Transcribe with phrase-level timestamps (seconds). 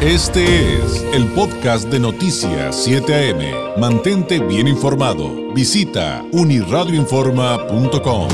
[0.00, 3.80] Este es el podcast de Noticias 7 AM.
[3.80, 5.52] Mantente bien informado.
[5.52, 8.28] Visita uniradioinforma.com.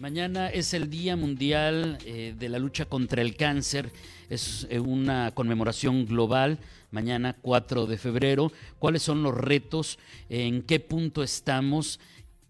[0.00, 3.92] Mañana es el Día Mundial eh, de la Lucha contra el Cáncer.
[4.28, 6.58] Es eh, una conmemoración global.
[6.90, 8.50] Mañana 4 de febrero.
[8.80, 9.96] ¿Cuáles son los retos?
[10.28, 12.00] ¿En qué punto estamos?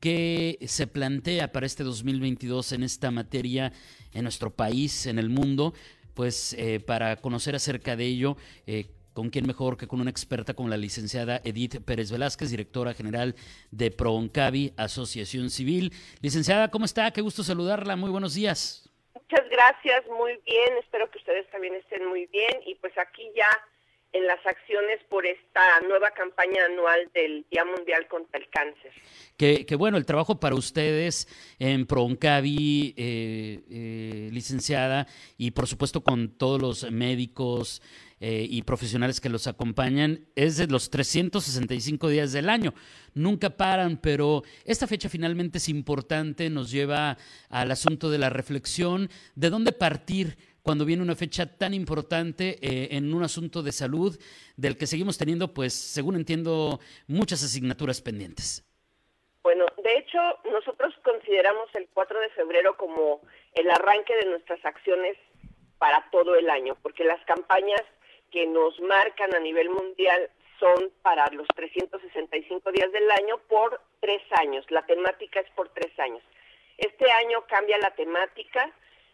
[0.02, 3.72] ¿Qué se plantea para este 2022 en esta materia
[4.12, 5.74] en nuestro país, en el mundo?
[6.12, 10.54] Pues eh, para conocer acerca de ello, eh, ¿con quién mejor que con una experta
[10.54, 13.36] como la licenciada Edith Pérez Velázquez, directora general
[13.70, 15.92] de ProOncavi, Asociación Civil?
[16.20, 17.12] Licenciada, ¿cómo está?
[17.12, 17.94] Qué gusto saludarla.
[17.94, 18.90] Muy buenos días.
[19.14, 20.78] Muchas gracias, muy bien.
[20.80, 22.60] Espero que ustedes también estén muy bien.
[22.66, 23.48] Y pues aquí ya
[24.12, 28.92] en las acciones por esta nueva campaña anual del Día Mundial contra el Cáncer.
[29.36, 31.26] Que, bueno, el trabajo para ustedes
[31.58, 37.82] en ProOncavi, eh, eh, licenciada, y por supuesto con todos los médicos
[38.20, 42.72] eh, y profesionales que los acompañan, es de los 365 días del año.
[43.14, 49.10] Nunca paran, pero esta fecha finalmente es importante, nos lleva al asunto de la reflexión,
[49.34, 54.18] de dónde partir cuando viene una fecha tan importante eh, en un asunto de salud
[54.56, 58.64] del que seguimos teniendo, pues, según entiendo, muchas asignaturas pendientes.
[59.42, 60.18] Bueno, de hecho,
[60.50, 63.20] nosotros consideramos el 4 de febrero como
[63.54, 65.16] el arranque de nuestras acciones
[65.78, 67.82] para todo el año, porque las campañas
[68.30, 74.22] que nos marcan a nivel mundial son para los 365 días del año por tres
[74.30, 74.64] años.
[74.70, 76.22] La temática es por tres años.
[76.78, 78.72] Este año cambia la temática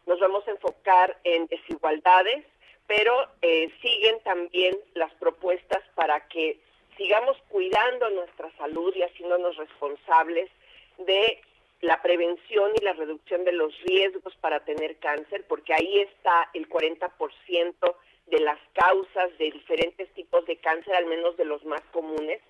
[0.09, 2.45] nos vamos a enfocar en desigualdades,
[2.87, 6.59] pero eh, siguen también las propuestas para que
[6.97, 10.51] sigamos cuidando nuestra salud y haciéndonos responsables
[10.97, 11.41] de
[11.83, 16.69] la prevención y la reducción de los riesgos para tener cáncer, porque ahí está el
[16.69, 17.95] 40%
[18.29, 22.41] de las causas de diferentes tipos de cáncer, al menos de los más comunes.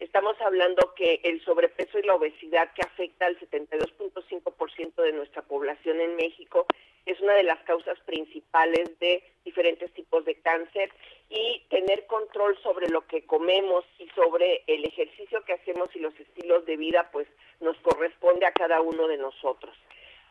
[0.00, 6.00] Estamos hablando que el sobrepeso y la obesidad que afecta al 72.5% de nuestra población
[6.00, 6.66] en México
[7.06, 10.90] es una de las causas principales de diferentes tipos de cáncer
[11.30, 16.18] y tener control sobre lo que comemos y sobre el ejercicio que hacemos y los
[16.18, 17.28] estilos de vida pues
[17.60, 19.74] nos corresponde a cada uno de nosotros.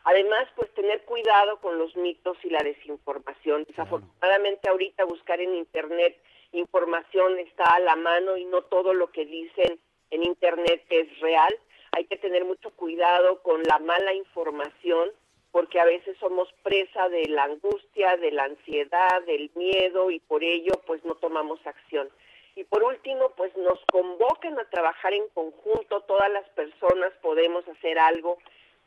[0.04, 3.64] Además, pues tener cuidado con los mitos y la desinformación.
[3.68, 6.16] Desafortunadamente ahorita buscar en internet
[6.52, 9.80] información está a la mano y no todo lo que dicen
[10.12, 11.54] en internet es real.
[11.92, 15.12] Hay que tener mucho cuidado con la mala información
[15.56, 20.44] porque a veces somos presa de la angustia, de la ansiedad, del miedo y por
[20.44, 22.10] ello pues no tomamos acción.
[22.58, 27.98] Y por último, pues nos convocan a trabajar en conjunto, todas las personas podemos hacer
[27.98, 28.38] algo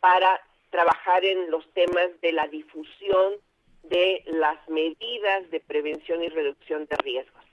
[0.00, 3.36] para trabajar en los temas de la difusión
[3.84, 7.44] de las medidas de prevención y reducción de riesgos.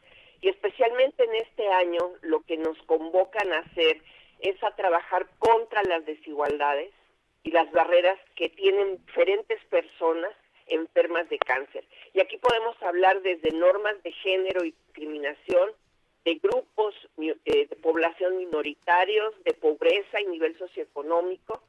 [0.41, 4.01] Y especialmente en este año lo que nos convocan a hacer
[4.41, 6.91] es a trabajar contra las desigualdades,
[7.45, 10.31] y las barreras que tienen diferentes personas
[10.67, 11.85] enfermas de cáncer.
[12.13, 15.72] Y aquí podemos hablar desde normas de género y discriminación,
[16.25, 21.61] de grupos eh, de población minoritarios, de pobreza y nivel socioeconómico,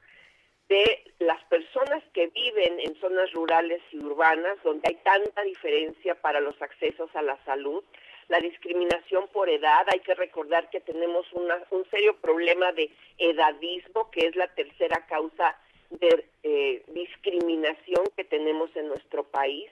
[0.70, 6.41] de las personas que viven en zonas rurales y urbanas, donde hay tanta diferencia para
[6.41, 7.84] los accesos a la salud,
[8.28, 14.26] la discriminación por edad, hay que recordar que tenemos un serio problema de edadismo, que
[14.26, 15.56] es la tercera causa
[15.91, 19.70] de eh, discriminación que tenemos en nuestro país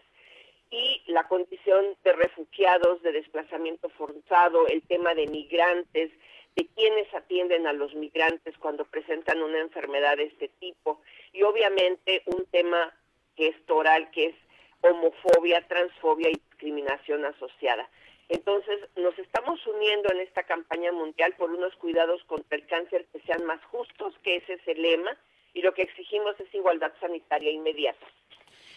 [0.71, 6.11] y la condición de refugiados, de desplazamiento forzado, el tema de migrantes,
[6.57, 11.01] de quienes atienden a los migrantes cuando presentan una enfermedad de este tipo
[11.33, 12.93] y obviamente un tema
[13.37, 14.35] que es toral, que es
[14.83, 17.89] homofobia, transfobia y discriminación asociada.
[18.29, 23.21] Entonces, nos estamos uniendo en esta campaña mundial por unos cuidados contra el cáncer que
[23.21, 25.17] sean más justos, que ese es el lema,
[25.55, 28.07] y lo que exigimos es igualdad sanitaria inmediata.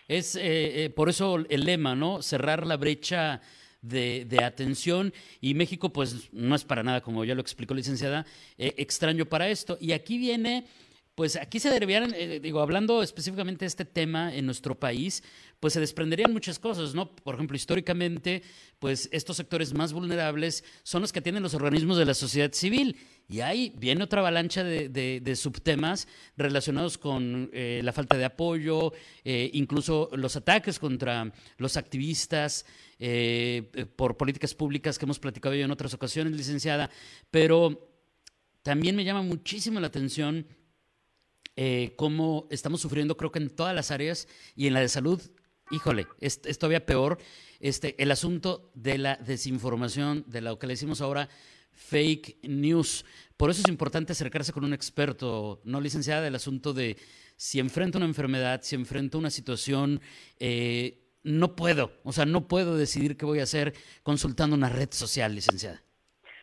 [0.07, 2.21] Es eh, eh, por eso el lema, ¿no?
[2.21, 3.41] Cerrar la brecha
[3.81, 8.25] de, atención y México pues no es para nada, como ya lo explicó licenciada,
[8.57, 9.77] eh, extraño para esto.
[9.81, 10.65] Y aquí viene
[11.17, 15.23] pues aquí se derivarían, eh, digo, hablando específicamente de este tema en nuestro país,
[15.59, 17.15] pues se desprenderían muchas cosas, ¿no?
[17.15, 18.43] Por ejemplo, históricamente,
[18.77, 22.97] pues estos sectores más vulnerables son los que tienen los organismos de la sociedad civil.
[23.27, 28.93] Y ahí viene otra avalancha de, subtemas relacionados con eh, la falta de apoyo,
[29.23, 32.63] eh, incluso los ataques contra los activistas
[33.95, 36.91] por políticas públicas que hemos platicado yo en otras ocasiones, licenciada.
[37.31, 37.89] Pero
[38.61, 40.45] también me llama muchísimo la atención
[41.57, 45.19] eh, cómo estamos sufriendo, creo que en todas las áreas y en la de salud,
[45.71, 47.17] híjole, es, todavía peor,
[47.59, 51.29] este, el asunto de la desinformación, de lo que le decimos ahora
[51.71, 53.05] fake news.
[53.37, 56.95] Por eso es importante acercarse con un experto, no licenciada, del asunto de
[57.35, 59.99] si enfrento una enfermedad, si enfrento una situación,
[60.39, 64.89] eh, no puedo, o sea, no puedo decidir qué voy a hacer consultando una red
[64.91, 65.83] social, licenciada.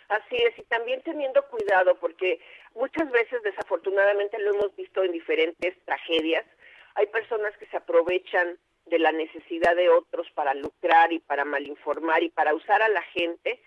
[0.09, 2.39] Así es, y también teniendo cuidado, porque
[2.75, 6.45] muchas veces desafortunadamente lo hemos visto en diferentes tragedias,
[6.95, 12.23] hay personas que se aprovechan de la necesidad de otros para lucrar y para malinformar
[12.23, 13.61] y para usar a la gente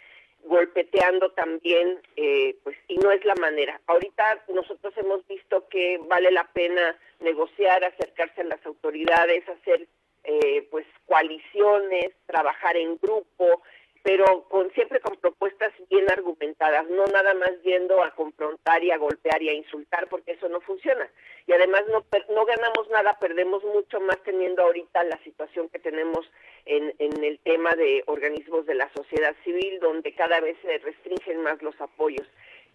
[0.44, 3.82] golpeteando también, eh, pues, y no es la manera.
[3.88, 9.88] Ahorita nosotros hemos visto que vale la pena negociar, acercarse a las autoridades, hacer,
[10.24, 13.64] eh, pues, coaliciones, trabajar en grupo,
[14.08, 18.98] pero con siempre con propuestas bien argumentadas, no nada más yendo a confrontar y a
[18.98, 21.12] golpear y a insultar, porque eso no funciona.
[21.46, 26.26] Y además no, no ganamos nada, perdemos mucho más teniendo ahorita la situación que tenemos
[26.64, 31.42] en, en el tema de organismos de la sociedad civil, donde cada vez se restringen
[31.42, 32.26] más los apoyos.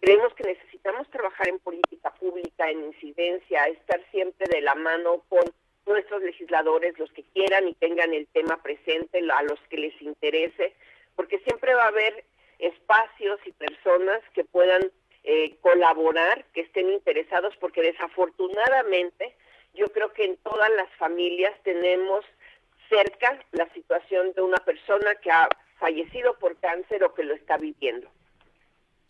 [0.01, 5.45] Creemos que necesitamos trabajar en política pública, en incidencia, estar siempre de la mano con
[5.87, 10.75] nuestros legisladores, los que quieran y tengan el tema presente, a los que les interese,
[11.17, 12.25] porque siempre va a haber
[12.59, 14.83] espacios y personas que puedan
[15.25, 19.35] eh, colaborar, que estén interesados, porque desafortunadamente
[19.75, 22.25] yo creo que en todas las familias tenemos
[22.89, 25.49] cerca la situación de una persona que ha
[25.79, 28.09] fallecido por cáncer o que lo está viviendo.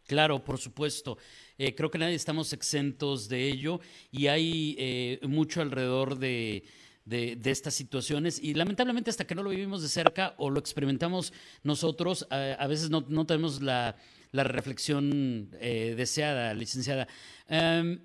[0.07, 1.19] Claro, por supuesto.
[1.59, 6.65] Eh, creo que nadie estamos exentos de ello y hay eh, mucho alrededor de,
[7.05, 11.33] de, estas situaciones y lamentablemente hasta que no lo vivimos de cerca o lo experimentamos
[11.63, 13.97] nosotros, a, veces no, tenemos la,
[14.33, 17.09] reflexión eh, deseada, licenciada.
[17.49, 18.01] Em,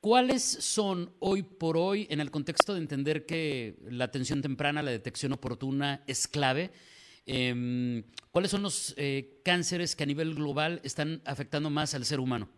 [0.00, 4.90] ¿Cuáles son hoy por hoy, en el contexto de entender que la atención temprana, la
[4.90, 6.72] detección oportuna es clave?
[7.24, 8.02] Em,
[8.32, 12.48] ¿Cuáles son los eh, cánceres que a nivel global están afectando más al ser humano?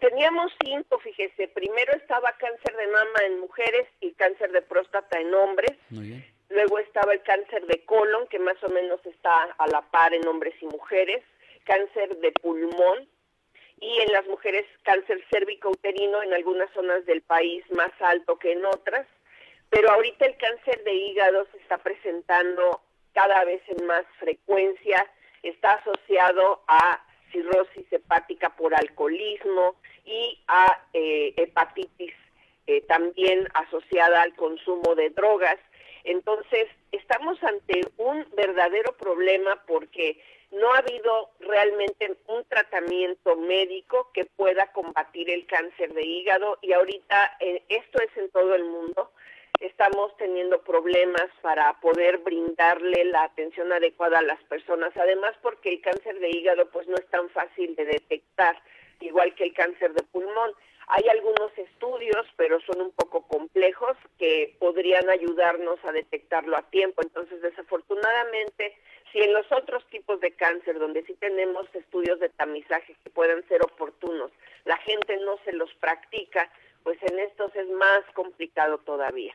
[0.00, 1.48] Teníamos cinco, fíjese.
[1.48, 5.72] Primero estaba cáncer de mama en mujeres y cáncer de próstata en hombres.
[6.48, 10.26] Luego estaba el cáncer de colon, que más o menos está a la par en
[10.26, 11.22] hombres y mujeres.
[11.64, 13.08] Cáncer de pulmón.
[13.80, 18.64] Y en las mujeres, cáncer cérvico-uterino en algunas zonas del país más alto que en
[18.64, 19.06] otras.
[19.70, 22.80] Pero ahorita el cáncer de hígado se está presentando
[23.12, 25.06] cada vez en más frecuencia.
[25.42, 32.14] Está asociado a cirrosis hepática por alcoholismo y a eh, hepatitis
[32.66, 35.56] eh, también asociada al consumo de drogas.
[36.04, 40.20] Entonces, estamos ante un verdadero problema porque
[40.50, 46.72] no ha habido realmente un tratamiento médico que pueda combatir el cáncer de hígado y
[46.72, 49.12] ahorita eh, esto es en todo el mundo
[49.60, 55.80] estamos teniendo problemas para poder brindarle la atención adecuada a las personas, además porque el
[55.80, 58.60] cáncer de hígado pues no es tan fácil de detectar,
[59.00, 60.52] igual que el cáncer de pulmón.
[60.90, 67.02] Hay algunos estudios, pero son un poco complejos, que podrían ayudarnos a detectarlo a tiempo.
[67.02, 68.74] Entonces, desafortunadamente,
[69.12, 73.46] si en los otros tipos de cáncer, donde sí tenemos estudios de tamizaje que puedan
[73.48, 74.30] ser oportunos,
[74.64, 76.50] la gente no se los practica,
[76.82, 79.34] pues en estos es más complicado todavía.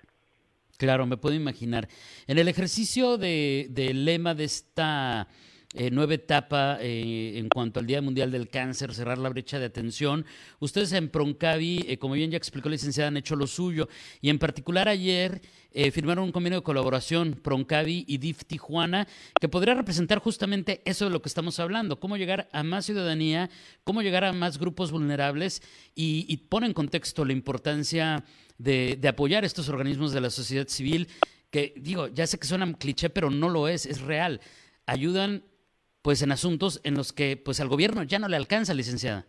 [0.77, 1.87] Claro, me puedo imaginar.
[2.27, 5.27] En el ejercicio de, del lema de esta
[5.75, 9.65] eh, nueva etapa eh, en cuanto al Día Mundial del Cáncer, cerrar la brecha de
[9.65, 10.23] atención,
[10.59, 13.89] ustedes en Proncavi, eh, como bien ya explicó la licenciada, han hecho lo suyo.
[14.21, 15.41] Y en particular ayer
[15.91, 19.07] firmaron un convenio de colaboración, Proncavi y DIF Tijuana,
[19.41, 23.49] que podría representar justamente eso de lo que estamos hablando, cómo llegar a más ciudadanía,
[23.83, 25.63] cómo llegar a más grupos vulnerables
[25.95, 28.23] y, pone en contexto la importancia
[28.59, 31.07] de, apoyar estos organismos de la sociedad civil
[31.49, 34.41] que, digo, ya sé que suena cliché, pero no lo es, es real.
[34.85, 35.43] Ayudan
[36.03, 39.25] pues en asuntos en los que pues al gobierno ya no le alcanza, licenciada.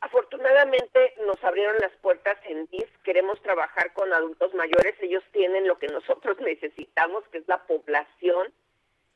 [0.00, 5.78] Afortunadamente nos abrieron las puertas en DIF, queremos trabajar con adultos mayores, ellos tienen lo
[5.78, 8.52] que nosotros necesitamos, que es la población,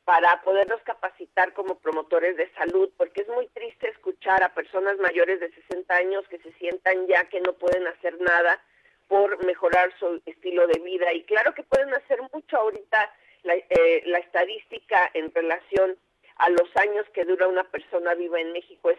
[0.04, 5.40] para podernos capacitar como promotores de salud, porque es muy triste escuchar a personas mayores
[5.40, 8.62] de 60 años que se sientan ya que no pueden hacer nada
[9.06, 11.12] por mejorar su estilo de vida.
[11.12, 15.98] Y claro que pueden hacer mucho ahorita la, eh, la estadística en relación
[16.38, 18.98] a los años que dura una persona viva en México es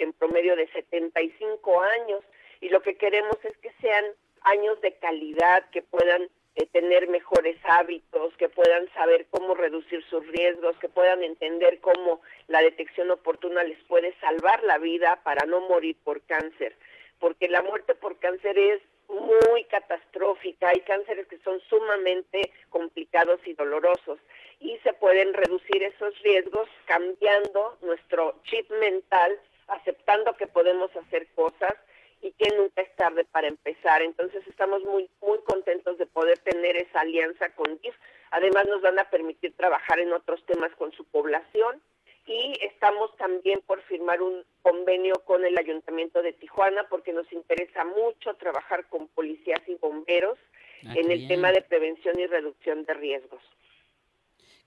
[0.00, 2.20] en promedio de 75 años.
[2.60, 4.04] Y lo que queremos es que sean
[4.42, 10.26] años de calidad, que puedan eh, tener mejores hábitos, que puedan saber cómo reducir sus
[10.26, 15.60] riesgos, que puedan entender cómo la detección oportuna les puede salvar la vida para no
[15.60, 16.76] morir por cáncer.
[17.20, 23.54] Porque la muerte por cáncer es muy catastrófica, hay cánceres que son sumamente complicados y
[23.54, 24.18] dolorosos
[24.60, 29.38] y se pueden reducir esos riesgos cambiando nuestro chip mental,
[29.68, 31.74] aceptando que podemos hacer cosas
[32.20, 34.02] y que nunca es tarde para empezar.
[34.02, 37.94] Entonces estamos muy muy contentos de poder tener esa alianza con DIF.
[38.30, 41.80] Además nos van a permitir trabajar en otros temas con su población
[42.26, 47.84] y estamos también por firmar un convenio con el Ayuntamiento de Tijuana porque nos interesa
[47.84, 50.38] mucho trabajar con policías y bomberos
[50.86, 53.42] ah, en el tema de prevención y reducción de riesgos.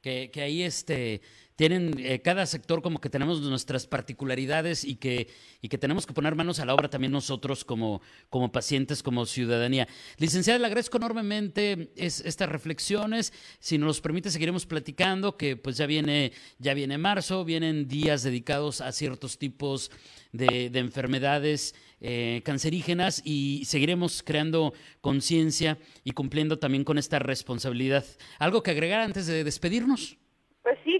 [0.03, 1.21] Que, que ahí este
[1.55, 5.27] tienen eh, cada sector como que tenemos nuestras particularidades y que,
[5.61, 9.25] y que tenemos que poner manos a la obra también nosotros como, como pacientes, como
[9.25, 9.87] ciudadanía.
[10.17, 13.33] Licenciada, le agradezco enormemente es, estas reflexiones.
[13.59, 18.81] Si nos permite, seguiremos platicando, que pues ya viene, ya viene marzo, vienen días dedicados
[18.81, 19.91] a ciertos tipos
[20.31, 28.03] de, enfermedades eh, cancerígenas y seguiremos creando conciencia y cumpliendo también con esta responsabilidad.
[28.39, 30.17] ¿Algo que agregar antes de despedirnos?
[30.63, 30.92] Pues sí,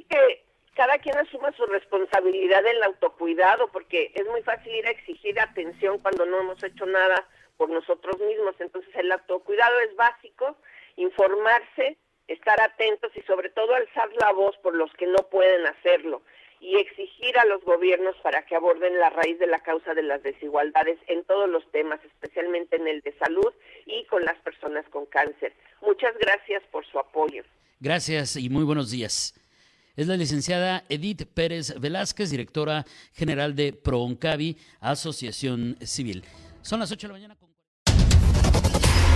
[0.75, 5.39] cada quien asuma su responsabilidad en el autocuidado, porque es muy fácil ir a exigir
[5.39, 7.27] atención cuando no hemos hecho nada
[7.57, 8.55] por nosotros mismos.
[8.59, 10.57] Entonces el autocuidado es básico,
[10.95, 16.23] informarse, estar atentos y sobre todo alzar la voz por los que no pueden hacerlo
[16.59, 20.23] y exigir a los gobiernos para que aborden la raíz de la causa de las
[20.23, 23.53] desigualdades en todos los temas, especialmente en el de salud
[23.85, 25.53] y con las personas con cáncer.
[25.81, 27.43] Muchas gracias por su apoyo.
[27.81, 29.42] Gracias y muy buenos días
[29.95, 36.23] es la licenciada Edith Pérez Velázquez, directora general de ProOncavi, Asociación Civil.
[36.61, 37.37] Son las 8 de la mañana.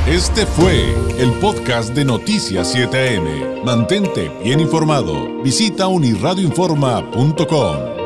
[0.08, 3.66] Este fue el podcast de Noticias 7am.
[3.66, 5.44] Mantente bien informado.
[5.44, 7.97] Visita unirradioinforma.com.